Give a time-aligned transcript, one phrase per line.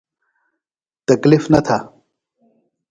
[1.07, 1.77] تکلیف نہ بھہ۔